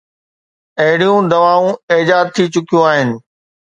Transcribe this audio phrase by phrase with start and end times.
[0.83, 3.09] اهڙيون دوائون ايجاد ٿي چڪيون آهن.